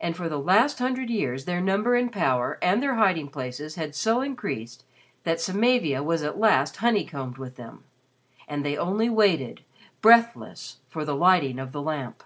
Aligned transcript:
And 0.00 0.16
for 0.16 0.28
the 0.28 0.38
last 0.38 0.78
hundred 0.78 1.10
years 1.10 1.46
their 1.46 1.60
number 1.60 1.96
and 1.96 2.12
power 2.12 2.60
and 2.62 2.80
their 2.80 2.94
hiding 2.94 3.26
places 3.26 3.74
had 3.74 3.92
so 3.96 4.20
increased 4.20 4.84
that 5.24 5.40
Samavia 5.40 6.00
was 6.04 6.22
at 6.22 6.38
last 6.38 6.76
honeycombed 6.76 7.36
with 7.36 7.56
them. 7.56 7.82
And 8.46 8.64
they 8.64 8.76
only 8.76 9.10
waited, 9.10 9.64
breathless, 10.00 10.78
for 10.86 11.04
the 11.04 11.16
Lighting 11.16 11.58
of 11.58 11.72
the 11.72 11.82
Lamp. 11.82 12.22